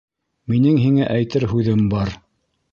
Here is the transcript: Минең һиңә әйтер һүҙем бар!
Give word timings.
Минең 0.53 0.79
һиңә 0.85 1.05
әйтер 1.17 1.47
һүҙем 1.53 1.87
бар! 1.95 2.19